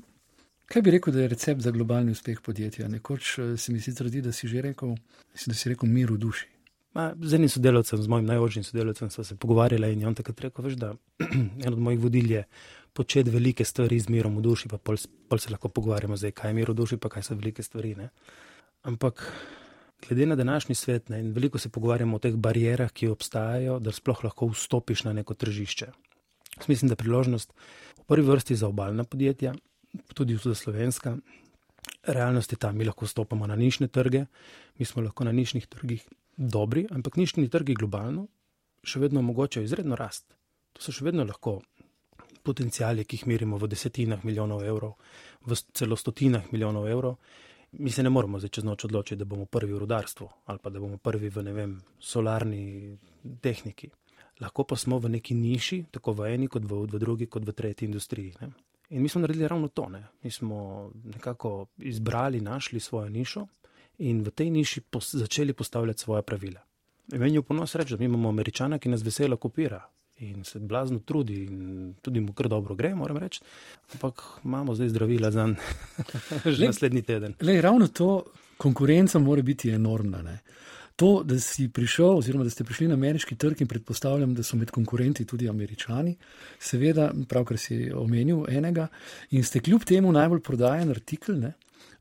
[0.68, 2.88] Kaj bi rekel, da je recept za globalni uspeh podjetja?
[2.92, 4.94] Nekoč eh, se mi sicer zdi, da si že rekel,
[5.46, 6.46] da si rekel mir v duši.
[6.98, 10.64] Z enim sodelavcem, z mojim najožjim sodelavcem, smo se pogovarjali in je on takrat rekel,
[10.64, 10.94] veš, da
[11.64, 12.42] en od mojih vodilj je
[12.92, 16.50] početi velike stvari z mirom v duši, pa pol, pol se lahko pogovarjamo zdaj, kaj
[16.50, 17.94] je mir v duši, pa kaj so velike stvari.
[17.94, 18.08] Ne?
[18.82, 19.22] Ampak
[20.08, 23.94] glede na današnji svet ne, in veliko se pogovarjamo o teh barijerah, ki obstajajo, da
[23.94, 25.92] sploh lahko vstopiš na neko tržišče.
[26.66, 27.52] Mislim, da priložnost
[27.98, 29.54] v prvi vrsti za obaljna podjetja,
[30.14, 31.16] tudi za slovenska.
[32.06, 34.26] Realnost je ta, mi lahko stopamo na nišne trge,
[34.78, 38.28] mi smo lahko na nišnih trgih dobri, ampak nišni trgi globalno
[38.86, 40.30] še vedno omogočajo izredno rast.
[40.72, 41.58] To so še vedno lahko
[42.46, 44.94] potencijali, ki jih merimo v desetinah milijonov evrov,
[45.44, 47.18] v celo stotinah milijonov evrov.
[47.82, 50.70] Mi se ne moramo zdaj čez noč odločiti, da bomo prvi v rudarstvu ali pa
[50.70, 52.96] da bomo prvi v ne vem, solarni
[53.44, 53.90] tehniki.
[54.40, 57.52] Lahko pa smo v neki niši, tako v eni, kot v, v drugi, kot v
[57.52, 58.38] tretji industriji.
[58.40, 58.54] Ne?
[58.94, 59.88] In mi smo naredili ravno to.
[59.90, 60.06] Ne?
[60.22, 63.44] Mi smo nekako izbrali, našli svojo nišo
[63.98, 66.60] in v tej niši pos začeli postavljati svoje pravila.
[67.12, 69.80] Meni je v ponos reči, da imamo američana, ki nas veselo kopira
[70.18, 73.40] in se blazno trudi, in tudi mu kar dobro gre, moram reči.
[73.94, 75.46] Ampak imamo zdaj zdravila za
[76.66, 77.34] naslednji teden.
[77.40, 78.24] Le, ravno to
[78.56, 80.22] konkurenca mora biti enormna.
[80.22, 80.38] Ne?
[80.96, 84.56] To, da si prišel, oziroma da ste prišli na ameriški trg in predpostavljam, da so
[84.56, 86.16] med konkurenti tudi američani,
[86.58, 88.88] seveda, pravkar si omenil enega
[89.30, 91.52] in ste kljub temu najbolj prodajen artikel, ne,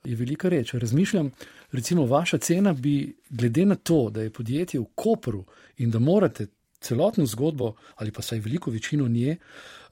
[0.03, 0.73] je velika reč.
[0.73, 1.31] Razmišljam,
[1.71, 5.45] recimo, vaša cena bi, glede na to, da je podjetje v Kopru
[5.77, 6.47] in da morate
[6.79, 9.37] celotno zgodbo ali pa saj veliko večino nje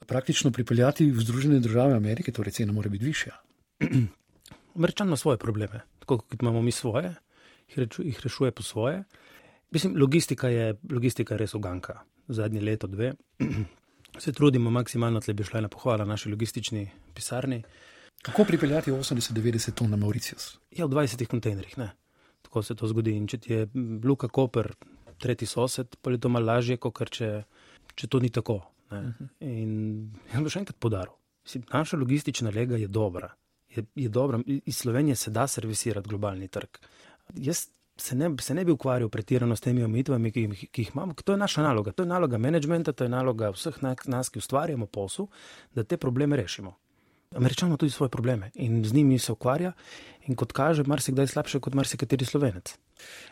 [0.06, 3.32] praktično pripeljati v Združene države Amerike, torej cena mora biti višja.
[4.76, 7.14] Američan ima svoje probleme, tako kot imamo mi svoje,
[7.98, 9.04] jih rešuje po svoje.
[9.70, 12.00] Mislim, logistika je, logistika je res uganka.
[12.28, 13.14] Zadnje leto, dve,
[14.22, 17.62] se trudimo maksimalno, tle bi šla ena pohvala naši logistični pisarni.
[18.26, 20.58] Kako pripeljati 80-90 ton na Mauricius?
[20.70, 21.92] Ja, v 20 kontejnerjih, ne.
[22.42, 23.14] Tako se to zgodi.
[23.14, 23.68] In če ti je
[24.04, 24.72] Luka Koper,
[25.22, 27.30] tretji sosed, pa je to malo lažje, kot če,
[27.94, 28.60] če to ni tako.
[28.90, 29.10] Uh mhm.
[29.20, 29.28] -huh.
[29.40, 31.14] In jaz bi še enkrat podaril.
[31.72, 33.30] Naša logistična lega je dobra.
[33.76, 34.40] Je, je dobra.
[34.46, 36.68] Iz Slovenije se da servisirati globalni trg.
[37.34, 41.14] Jaz se ne, se ne bi ukvarjal pretirano s temi omejitvami, ki, ki jih imamo.
[41.14, 41.92] To je naša naloga.
[41.92, 45.26] To je naloga menedžmenta, to je naloga vseh nas, ki ustvarjamo posel,
[45.74, 46.74] da te probleme rešimo.
[47.36, 49.72] Američan ima tudi svoje probleme in z njimi se ukvarja,
[50.26, 52.74] in kot kaže, marsikdaj slabše kot marsikateri slovenec.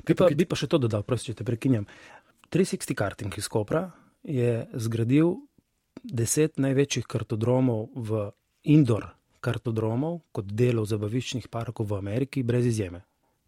[0.06, 1.86] Bi pa, bi pa še to dodal, prosim, če te prekinjam.
[2.52, 3.88] 360 karting iz Kopra
[4.22, 5.34] je zgradil
[6.04, 8.28] deset največjih kartodromov v
[8.70, 9.08] indoor
[9.44, 13.02] kartodromov kot delov zabaviščnih parkov v Ameriki, brez izjeme.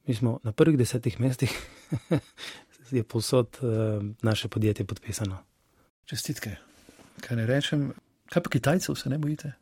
[0.06, 1.52] Mi smo na prvih desetih mestih,
[2.96, 5.40] je povsod uh, naše podjetje podpisano.
[6.06, 6.56] Čestitke.
[7.20, 7.88] Kaj ne rečem,
[8.30, 9.56] kaj pa Kitajcev se ne bojite?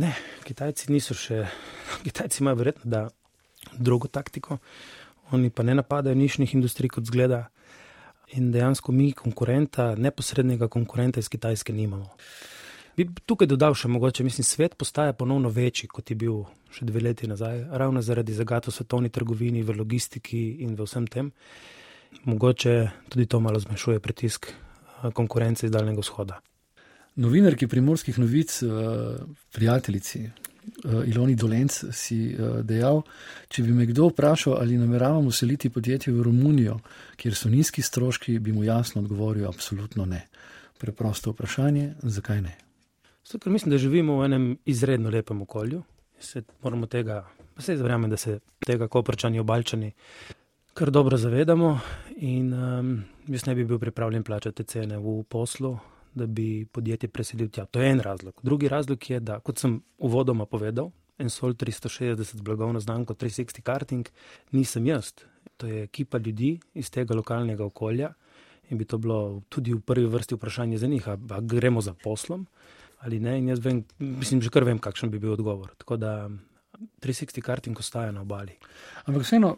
[0.00, 0.14] Ne,
[0.46, 1.42] Kitajci niso še,
[2.06, 3.08] Kitajci imajo verjetno
[3.76, 4.56] drugo taktiko,
[5.36, 7.48] oni pa ne napadajo nišnih industrij kot zgleda.
[8.38, 12.06] In dejansko mi konkurenta, neposrednega konkurenta iz Kitajske nimamo.
[12.96, 17.02] Bi tukaj dodal še mogoče, mislim, svet postaja ponovno večji, kot je bil še dve
[17.04, 21.32] leti nazaj, ravno zaradi zagato svetovni trgovini, v logistiki in v vsem tem.
[22.24, 22.76] Mogoče
[23.10, 26.40] tudi to malo zmanjšuje pritisk eh, konkurence iz Daljnega vzhoda.
[27.20, 28.68] Novinarki primorskih novic, eh,
[29.52, 30.30] prijateljici eh,
[31.06, 33.02] Iloni Dolenc, si eh, dejal,
[33.48, 36.78] če bi me kdo vprašal, ali nameravamo seliti podjetje v Romunijo,
[37.20, 40.22] kjer so nizki stroški, bi mu jasno odgovoril: absolutno ne.
[40.80, 42.56] Preprosto vprašanje, zakaj ne?
[43.24, 45.82] Zato, ker mislim, da živimo v enem izredno lepem okolju.
[46.20, 49.92] Se moramo tega, pa se izverjamem, da se tega koprčani obalčani
[50.74, 51.78] kar dobro zavedamo.
[52.16, 52.92] In um,
[53.28, 55.78] jaz ne bi bil pripravljen plačati cene v poslu,
[56.14, 57.64] da bi podjetje preselil tja.
[57.64, 58.40] To je en razlog.
[58.42, 64.08] Drugi razlog je, da, kot sem uvodoma povedal, en sol 360 blagovno znamko 360 karting
[64.50, 65.12] nisem jaz.
[65.56, 68.12] To je ekipa ljudi iz tega lokalnega okolja
[68.70, 72.46] in bi to bilo tudi v prvi vrsti vprašanje za njih, ali gremo za poslom
[73.00, 73.38] ali ne.
[73.38, 75.72] In jaz vem, mislim, že kar vem, kakšen bi bil odgovor.
[75.78, 76.30] Tako da
[77.00, 78.56] 360 karting ostaja na obali.
[79.04, 79.56] Ampak vseeno,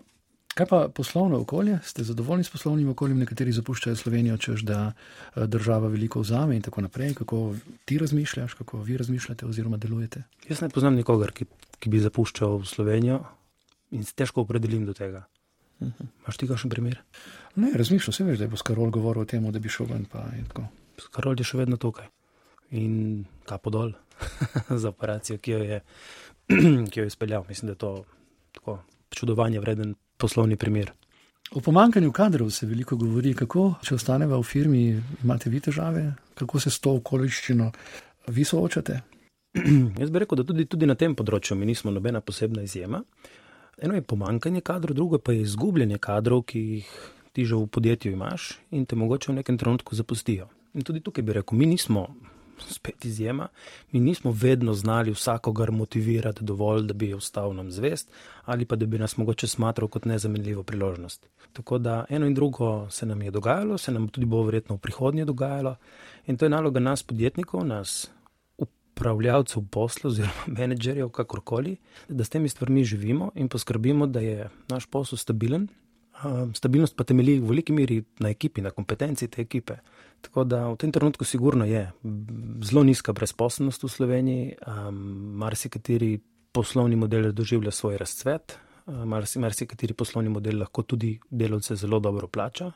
[0.55, 1.79] Kaj pa poslovno okolje?
[1.83, 3.19] Ste zadovoljni s poslovnim okoljem?
[3.25, 7.15] Nekateri zapuščajo Slovenijo, čež da eh, država veliko vzame in tako naprej.
[7.15, 10.23] Kako ti razmišljaš, kako vi razmišljate oziroma delujete?
[10.49, 11.47] Jaz ne poznam nikogar, ki,
[11.81, 13.23] ki bi zapuščal Slovenijo
[13.97, 15.25] in se težko opredelim do tega.
[15.81, 16.07] Uh -huh.
[16.27, 17.01] Máš ti kakšen primer?
[17.57, 20.07] Ne, razmišljam, se veš, da je Skarol govoril o tem, da bi šel ven.
[20.99, 22.07] Skarol je še vedno tukaj
[22.71, 23.93] in ta podol
[24.83, 25.81] za operacijo, ki jo je,
[26.91, 27.45] ki jo je izpeljal.
[27.49, 28.05] Mislim, da je to
[28.53, 28.79] tako
[29.11, 30.93] čudovanje vreden poslovni primer.
[31.53, 33.35] O pomankanju kadrov se veliko govori.
[33.35, 34.83] Kako, če ostaneva v firmi,
[35.25, 36.07] imate vi težave,
[36.39, 37.71] kako se s to okoliščino
[38.33, 39.01] vi soočate?
[40.01, 43.03] Jaz bi rekel, da tudi, tudi na tem področju mi nismo nobena posebna izjema.
[43.83, 46.95] Eno je pomankanje kadrov, drugo pa je izgubljanje kadrov, ki jih
[47.33, 50.49] ti že v podjetju imaš in te mogoče v nekem trenutku zapustijo.
[50.73, 52.07] In tudi tukaj bi rekel, mi nismo
[52.59, 53.49] spet izjema.
[53.93, 58.11] Mi nismo vedno znali vsakogar motivirati dovolj, da bi ostal nam zvest
[58.45, 61.29] ali pa da bi nas mogoče smatral kot nezamenljivo priložnost.
[61.53, 64.79] Tako da eno in drugo se nam je dogajalo, se nam tudi bo verjetno v
[64.79, 65.77] prihodnje dogajalo
[66.27, 68.11] in to je naloga nas podjetnikov, nas
[68.59, 71.77] upravljavcev posla oziroma menedžerjev, kakorkoli,
[72.09, 75.69] da s temi stvarmi živimo in poskrbimo, da je naš posel stabilen.
[76.55, 79.81] Stabilnost pa temelji v veliki meri na ekipi, na kompetenci te ekipe.
[80.23, 81.91] Tako da v tem trenutku sigurno je
[82.63, 84.95] zelo nizka brezposobnost v Sloveniji, um,
[85.43, 86.21] marsikateri
[86.53, 88.57] poslovni model doživlja svoj razcvet,
[88.87, 92.71] um, marsikateri poslovni model lahko tudi delovce zelo dobro plača.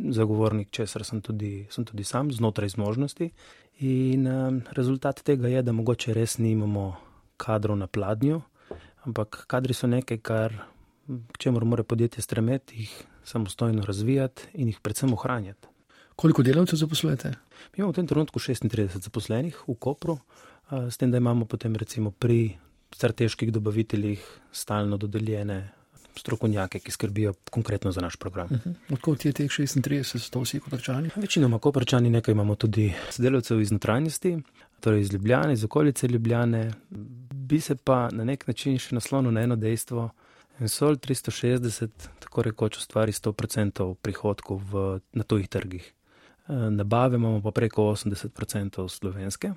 [0.00, 3.30] Zagovornik, česar sem tudi, sem tudi sam, znotraj zmožnosti.
[3.86, 6.96] In um, rezultat tega je, da mogoče res nimamo
[7.36, 8.40] kadrov na pladnju,
[9.06, 10.56] ampak kadri so nekaj, kar,
[11.38, 15.68] čemu mora podjetje stremeti, jih samostojno razvijati in jih predvsem ohranjati.
[16.20, 17.28] Koliko delavcev zaposlujete?
[17.28, 20.18] Mi imamo v tem trenutku 36 zaposlenih v Kopru,
[20.68, 22.58] s tem, da imamo potem recimo pri
[22.92, 24.20] strateških dobaviteljih
[24.52, 25.70] stalno dodeljene
[26.16, 28.48] strokovnjake, ki skrbijo konkretno za naš program.
[28.50, 28.74] Uh -huh.
[28.92, 31.10] Odkud je teh 36, so vsi koprčani?
[31.16, 34.38] Večinoma koprčani, nekaj imamo tudi sodelavcev iz notranjosti,
[34.80, 36.70] torej iz Ljubljane, iz okolice Ljubljane.
[37.34, 40.10] Bi se pa na nek način še naslonil na eno dejstvo.
[40.66, 41.88] Sol 360
[42.20, 45.92] tako rekoč ustvari 100% prihodkov v, na tujih trgih.
[46.50, 49.52] E, nabave imamo pa preko 80% slovenske.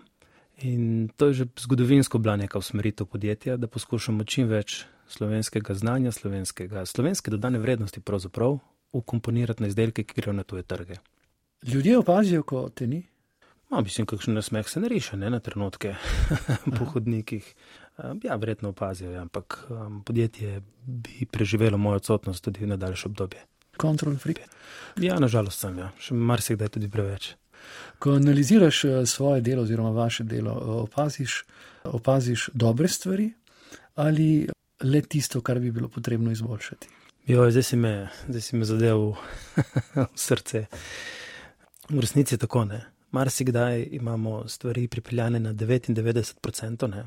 [0.62, 6.12] In to je že zgodovinsko bila neka usmeritev podjetja, da poskušamo čim več slovenskega znanja,
[6.12, 8.60] slovenskega, slovenske dodane vrednosti pravzaprav
[8.92, 10.96] ukomponirati na izdelke, ki grejo na tuje trge.
[11.68, 13.04] Ljudje opazijo, ko te ni.
[13.72, 15.96] No, mislim, kakšen nasmeh se ne riše, ne na trenutke
[16.78, 17.56] po hodnikih.
[18.24, 19.68] Ja, verjetno opazijo, ja, ampak
[20.06, 23.46] podjetje bi preživelo mojo odsotnost tudi na daljše obdobje.
[23.82, 24.44] Control freak.
[25.02, 25.92] Ja, nažalost sem, ja.
[26.00, 27.34] še marsikdaj tudi preveč.
[28.00, 31.44] Ko analiziraš eh, svoje delo oziroma vaše delo, eh, opaziš,
[31.84, 33.32] opaziš dobre stvari
[33.96, 34.48] ali
[34.84, 36.88] le tisto, kar bi bilo potrebno izboljšati.
[37.28, 39.04] Jo, zdaj si me, zdaj si me zadev
[39.96, 40.66] v srce.
[41.90, 42.82] V resnici je tako, ne.
[43.12, 47.06] Marsikdaj imamo stvari pripeljane na 99%, ne.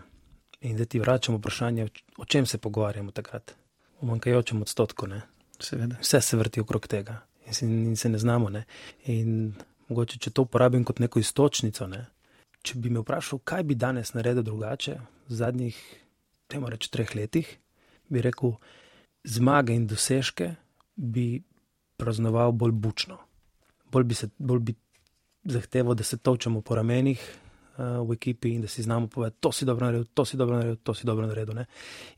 [0.61, 3.55] In da ti vračamo vprašanje, o čem se pogovarjamo takrat.
[4.01, 5.23] O manjkajočem odstotku, ne.
[5.61, 5.97] Seveda.
[6.03, 8.65] Vse se vrti okrog tega in se, in se ne znamo, ne.
[9.05, 9.55] In
[9.89, 12.07] mogoče, če to uporabim kot neko istočnico, ne.
[12.67, 14.97] Če bi me vprašal, kaj bi danes naredil drugače
[15.29, 15.79] v zadnjih,
[16.51, 17.53] temo reči, treh letih,
[18.11, 18.57] bi rekel,
[19.27, 20.55] zmage in dosežke
[20.97, 21.43] bi
[21.99, 23.19] praznoval bolj bučno.
[23.93, 24.75] Bolj bi, se, bolj bi
[25.47, 29.53] zahteval, da se točemo po ramenih uh, v ekipi in da si znamo povedati, to
[29.53, 31.55] si dobro naredil, to si dobro naredil, to si dobro naredil.
[31.55, 31.67] Ne?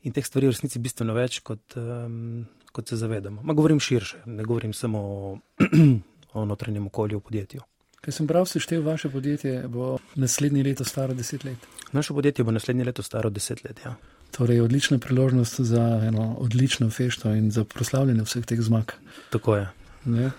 [0.03, 3.41] In teh stvari v resnici bistveno več, kot, um, kot se zavedamo.
[3.43, 5.37] Ma govorim širše, ne govorim samo o,
[6.33, 7.61] o notranjem okolju v podjetju.
[8.01, 11.67] Ker sem prav seštevil, vaše podjetje bo naslednje leto staro deset let.
[11.91, 13.81] Naše podjetje bo naslednje leto staro deset let.
[13.85, 13.95] Ja.
[14.31, 18.91] Torej, odlična priložnost za eno odlično fešto in za proslavljanje vseh teh zmag.
[19.29, 19.67] Tako je.
[20.05, 20.31] Ne?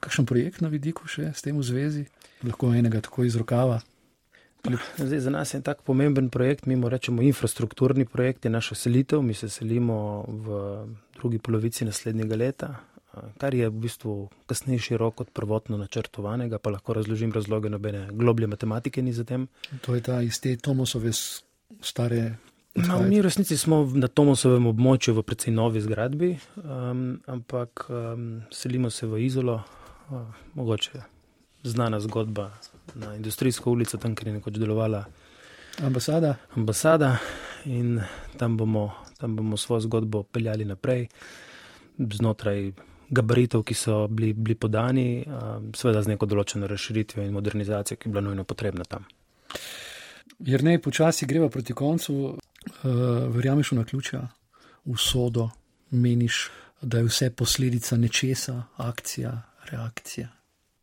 [0.00, 2.06] Kakšen projekt na vidiku še s tem v zvezi?
[2.42, 3.80] Lahko enega tako iz rokava.
[4.96, 9.22] Zdaj, za nas je tak pomemben projekt, mi rečemo infrastrukturni projekt, je naša selitev.
[9.22, 12.70] Mi se selimo v drugi polovici naslednjega leta,
[13.38, 18.46] kar je v bistvu kasnejši rok od prvotno načrtovanega, pa lahko razložim razloge, nobene globlje
[18.46, 19.48] matematike ni za tem.
[19.80, 21.12] To je ta iz te Tomosove
[21.80, 22.34] stare
[22.74, 28.42] No, mi v resnici smo na Tomosovem območju v precej novi zgradbi, um, ampak um,
[28.50, 29.60] selimo se v Izolo,
[30.10, 30.26] uh,
[30.58, 31.13] mogoče
[31.64, 32.50] znana zgodba
[32.94, 35.04] na industrijsko ulico, tam, kjer je nekoč delovala
[35.82, 36.34] ambasada.
[36.56, 37.16] ambasada
[37.64, 38.00] in
[38.36, 41.08] tam bomo, tam bomo svojo zgodbo peljali naprej
[41.98, 42.72] znotraj
[43.10, 45.24] gabaritov, ki so bili, bili podani,
[45.76, 49.04] seveda z neko določeno razširitvijo in modernizacijo, ki je bila nujno potrebna tam.
[50.38, 52.14] Jer ne, počasi greva proti koncu.
[52.64, 52.92] Uh,
[53.28, 54.22] verjameš v naključja,
[54.88, 55.50] v sodo,
[55.90, 56.48] meniš,
[56.80, 59.34] da je vse posledica nečesa, akcija,
[59.70, 60.30] reakcija.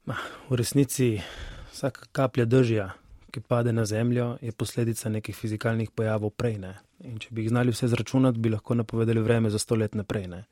[0.05, 0.15] Ma,
[0.49, 1.21] v resnici
[1.71, 2.87] vsaka kaplja držja,
[3.31, 6.57] ki pade na zemljo, je posledica nekih fizikalnih pojavov prej.
[6.57, 6.73] Ne?
[7.05, 10.27] In če bi jih znali vse zračunati, bi lahko napovedali vreme za sto let naprej.
[10.27, 10.43] Ne?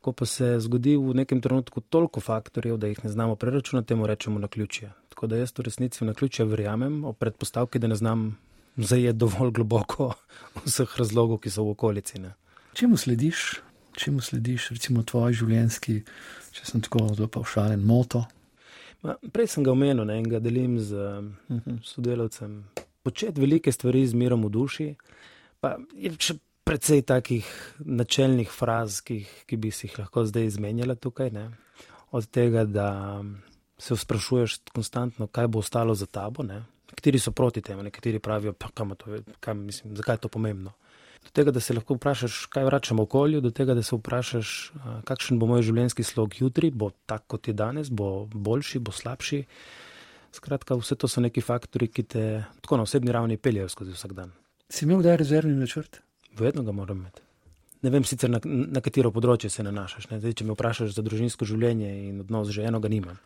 [0.00, 4.06] Ko pa se zgodi v nekem trenutku toliko faktorjev, da jih ne znamo preračunati, temu
[4.06, 4.92] rečemo naključje.
[5.08, 8.36] Tako da jaz v resnici v naključje verjamem, o predpostavki, da ne znam
[8.76, 10.12] zajeti dovolj globoko
[10.68, 12.22] vseh razlogov, ki so v okolici.
[12.22, 12.34] Ne.
[12.74, 13.60] Čemu slediš,
[13.98, 16.00] čemu slediš, recimo, tvoj življenjski,
[16.54, 18.24] če sem tako zelo paušalen, moto?
[19.04, 21.60] Prej sem ga omenil ne, in ga delim z uh mhm.
[21.66, 21.78] -huh.
[21.84, 22.64] sodelavcem.
[23.02, 24.94] Početi velike stvari z mirom v duši,
[25.60, 27.44] pa je še precej takih
[27.78, 31.30] načelnih fraz, ki, ki bi si jih lahko zdaj izmenjala tukaj.
[31.30, 31.50] Ne.
[32.10, 33.20] Od tega, da
[33.78, 36.64] se sprašuješ konstantno, kaj bo ostalo za tabo, ne.
[36.90, 40.72] Nekateri so proti temu, nekateri pravijo, kam to, kam, mislim, zakaj je to pomembno.
[41.24, 44.54] Do tega, da se lahko vprašaš, kaj vračamo okolju, do tega, da se vprašaš,
[45.08, 49.44] kakšen bo moj življenjski slog jutri, bo tak kot je danes, bo boljši, bo slabši.
[50.34, 52.24] Skratka, vse to so neki faktori, ki te
[52.60, 54.34] tako na osebni ravni peljejo skozi vsak dan.
[54.68, 56.00] Si imel kdaj rezervni načrt?
[56.38, 57.22] Vedno ga moram imeti.
[57.84, 60.08] Ne vem sicer na, na katero področje se nanašaš.
[60.08, 63.20] Zdaj, če me vprašaš za družinsko življenje in odnos, že eno ga nimam.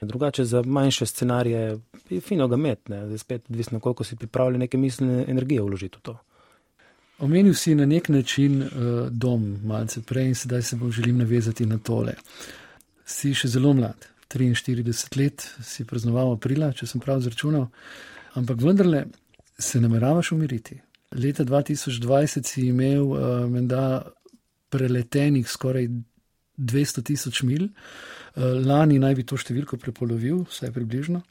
[0.00, 5.24] Drugače za manjše scenarije je fino ga imeti, spet odvisno, koliko si pripravljen neke miselne
[5.28, 6.18] energije vložiti v to.
[7.18, 8.70] Omenil si na nek način uh,
[9.10, 12.14] dom, malce prej in sedaj se bom želim navezati na tole.
[13.04, 17.68] Si še zelo mlad, 43 let, si praznoval aprila, če sem prav zračunal,
[18.36, 19.06] ampak vendarle
[19.58, 20.76] se nameravaš umiriti.
[21.16, 24.02] Leta 2020 si imel uh, menda
[24.68, 25.88] preletenih skoraj
[26.58, 27.68] 200 tisoč mil.
[28.36, 31.22] Lani naj bi to številko prepolovil, vsaj približno.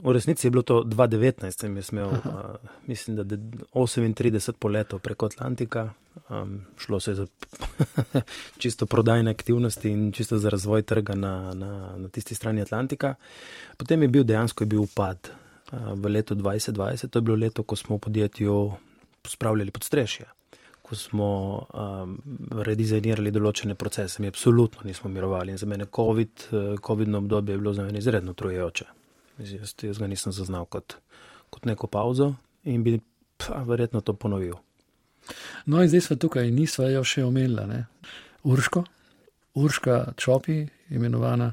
[0.00, 2.56] V resnici je bilo to 2019, sem jaz imel, uh,
[2.88, 3.36] mislim, da
[3.76, 5.92] 38 poletov preko Atlantika.
[6.30, 7.26] Um, šlo se je za
[8.62, 13.14] čisto prodajne aktivnosti in čisto za razvoj trga na, na, na tisti strani Atlantika.
[13.76, 17.62] Potem je bil dejansko je bil upad uh, v letu 2020, to je bilo leto,
[17.62, 18.56] ko smo v podjetju
[19.26, 20.26] spravljali podstrešje
[20.84, 21.28] ko smo
[21.72, 22.18] um,
[22.66, 27.62] redizajnirali določene procese, mi absolutno nismo mirovali in za mene COVID, uh, COVID-no obdobje je
[27.62, 28.84] bilo za mene izredno trujejoče.
[29.38, 30.98] Jaz, jaz ga nisem zaznal kot,
[31.50, 32.34] kot neko pauzo
[32.68, 32.98] in bi
[33.40, 34.60] pa verjetno to ponovil.
[35.66, 37.80] No in zdaj smo tukaj, nismo jo še omenili,
[38.44, 38.84] Urško,
[39.56, 40.58] Urška Čopi,
[40.92, 41.48] imenovana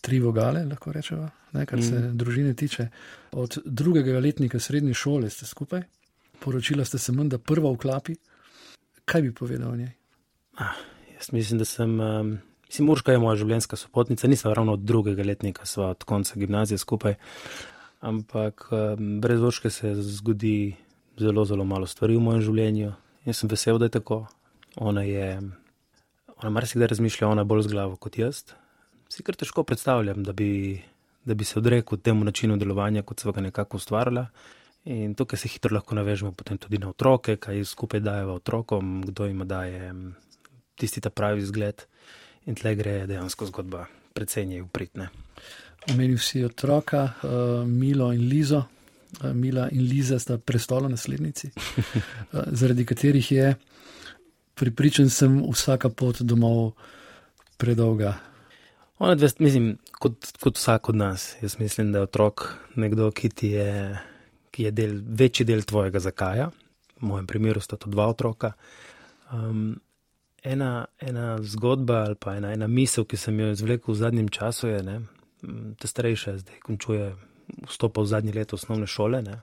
[0.00, 2.14] tri vogale, lahko rečemo, ne, kar se mm.
[2.18, 2.86] družine tiče.
[3.34, 5.82] Od drugega letnika srednje šole ste skupaj,
[6.38, 8.14] poročila ste se menda prva v klapi.
[9.06, 9.92] Kaj bi povedal o njej?
[10.58, 10.74] Ah,
[11.14, 12.00] jaz mislim, da sem.
[12.00, 16.34] Um, mislim, Urška je moja življenjska sopotnica, nisem ravno od drugega letnika, sva od konca
[16.34, 17.14] gimnazije skupaj.
[18.00, 20.74] Ampak um, brez Urške se zgodi
[21.18, 22.90] zelo, zelo malo stvari v mojem življenju.
[23.30, 24.24] Jaz sem vesel, da je tako.
[24.76, 25.30] Ona je.
[26.42, 28.42] Ona marsikdaj razmišlja, ona bolj z glavo kot jaz.
[29.08, 30.82] Si kar težko predstavljam, da bi,
[31.24, 34.26] da bi se odrekel temu načinu delovanja, kot sva ga nekako ustvarjala.
[34.86, 39.42] In tukaj se hitro lahko navežemo tudi na otroke, kaj skupaj dajo otrokom, kdo jim
[39.48, 39.92] daje
[40.78, 41.82] tisti ta pravi zgled.
[42.46, 45.08] In tle gre dejansko zgodba precej njej upritne.
[45.90, 48.62] Omenil si otroka, uh, Milo in Lizo.
[49.22, 53.54] Uh, Mila in Liza sta prestolo naslednici, uh, zaradi katerih je,
[54.54, 56.72] pripričan sem, vsaka pot domov
[57.58, 58.14] predolga.
[58.98, 61.34] Ona dve, mislim, kot, kot vsak od nas.
[61.42, 63.98] Jaz mislim, da je otrok nekdo, ki ti je
[64.56, 66.48] ki je del, večji del tvojega zakaja.
[66.96, 68.54] V mojem primeru sta to dva otroka.
[69.28, 69.74] Um,
[70.40, 74.70] ena, ena zgodba ali pa ena, ena misel, ki sem jo izvlekel v zadnjem času,
[74.72, 74.96] je, da
[75.76, 77.10] te starejše zdaj končuje
[77.68, 79.20] vstop v zadnji let osnovne šole.
[79.22, 79.42] Ne?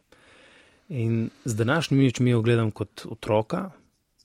[0.89, 3.70] In z današnjimi očmi jo gledam kot otroka,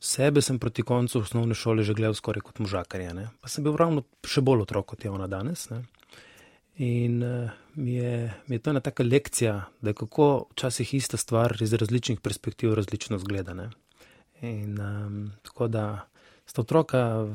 [0.00, 3.12] sebe sem proti koncu osnovne šole že gledal skoraj kot možakarja.
[3.42, 5.68] Pa sem bil ravno še bolj otrok kot je ona danes.
[5.70, 5.84] Ne?
[6.78, 11.56] In uh, mi, je, mi je to ena taka lekcija, da kako včasih ista stvar
[11.60, 13.70] iz različnih perspektiv različno zgledana.
[14.40, 16.08] In um, tako da
[16.46, 17.26] sta otroka,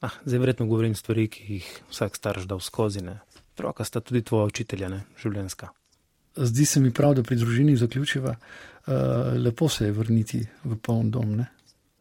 [0.00, 3.02] ah, zdaj verjetno govorim stvari, ki jih vsak starš da skozi.
[3.04, 3.18] Ne.
[3.52, 5.68] Otroka sta tudi tvoja učitelja, ne, življenska.
[6.36, 8.94] Zdi se mi prav, da pri družini zaključiva, uh,
[9.36, 11.36] lepo se je vrniti v poln dom.
[11.36, 11.50] Ne?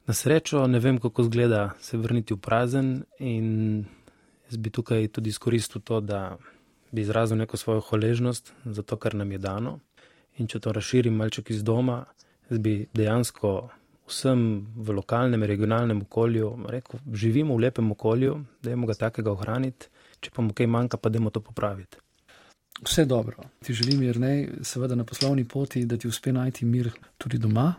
[0.07, 3.83] Na srečo ne vem, kako zgleda se vrniti v prazen in
[4.47, 6.37] jaz bi tukaj tudi izkoristil to, da
[6.91, 9.79] bi izrazil neko svojo hvaležnost za to, kar nam je dano.
[10.37, 12.03] In če to razširim malček iz doma,
[12.49, 13.69] bi dejansko
[14.09, 19.89] vsem v lokalnem, regionalnem okolju rekel: živimo v lepem okolju, da imamo ga takega ohraniti,
[20.19, 21.97] če pa mu kaj manjka, pa da imamo to popraviti.
[22.79, 23.43] Vse dobro.
[23.63, 27.73] Ti želim, Jrnej, seveda na poslovni poti, da ti uspe najti mir tudi doma.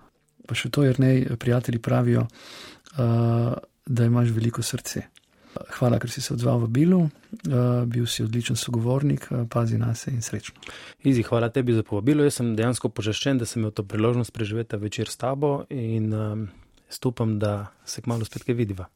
[0.47, 3.55] Pa še to, Jrnej, prijatelji pravijo, uh,
[3.87, 5.07] da imaš veliko srce.
[5.51, 9.95] Hvala, ker si se odzval v Bilu, uh, bil si odličen sogovornik, uh, pazi na
[9.95, 10.61] se in srečno.
[11.03, 12.25] Izi, hvala tebi za povabilo.
[12.25, 16.49] Jaz sem dejansko počaščen, da sem imel to priložnost preživeti večer s tabo in um,
[16.89, 18.87] stupam, da se kmalo spet kaj vidiva.